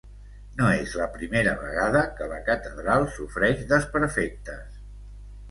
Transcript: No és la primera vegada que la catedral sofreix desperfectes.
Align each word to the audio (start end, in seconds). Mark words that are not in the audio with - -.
No 0.59 0.69
és 0.77 0.95
la 1.01 1.05
primera 1.17 1.53
vegada 1.59 2.01
que 2.15 2.31
la 2.33 2.39
catedral 2.49 3.07
sofreix 3.19 3.63
desperfectes. 3.75 4.83